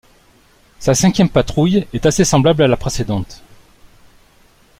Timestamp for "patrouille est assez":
1.29-2.25